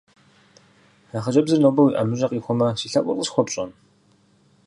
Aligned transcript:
А 1.15 1.19
хъыджэбзыр 1.23 1.59
нобэ 1.61 1.81
уи 1.81 1.95
ӀэмыщӀэ 1.97 2.27
къихуэмэ, 2.31 2.67
си 2.79 2.87
лъэӀур 2.91 3.17
къысхуэпщӀэн? 3.17 3.69